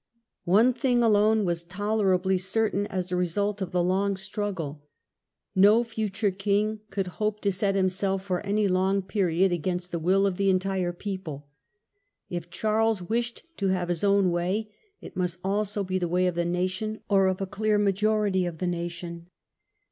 One 0.45 0.71
thing 0.73 1.03
alone 1.03 1.45
was 1.45 1.63
tolerably 1.63 2.39
certain 2.39 2.87
as 2.87 3.11
a 3.11 3.15
result 3.15 3.61
of 3.61 3.71
the 3.71 3.83
long 3.83 4.17
struggle. 4.17 4.81
No 5.53 5.83
future 5.83 6.31
king 6.31 6.79
could 6.89 7.05
hope 7.21 7.39
to 7.41 7.51
set 7.51 7.75
himself 7.75 8.23
for 8.25 8.41
any 8.43 8.67
long 8.67 9.03
period 9.03 9.51
against 9.51 9.91
the 9.91 9.99
will 9.99 10.25
of 10.25 10.37
the 10.37 10.49
entire 10.49 10.91
people. 10.91 11.49
If 12.31 12.49
Charles 12.49 13.03
wished 13.03 13.43
to 13.57 13.67
have 13.67 13.89
his 13.89 14.03
own 14.03 14.31
way 14.31 14.71
it 15.01 15.15
must 15.15 15.37
also 15.43 15.83
be 15.83 15.99
the 15.99 16.07
way 16.07 16.25
of 16.25 16.33
the 16.33 16.45
nation, 16.45 17.01
or 17.07 17.27
of 17.27 17.39
a 17.39 17.45
clear 17.45 17.77
majority 17.77 18.47
of 18.47 18.57
the 18.57 18.65
nation. 18.65 19.27